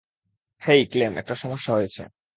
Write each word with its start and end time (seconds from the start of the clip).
হেই, 0.61 0.81
Clem, 0.85 1.13
একটা 1.17 1.35
সমস্যা 1.35 1.71
হয়েছে! 1.73 2.01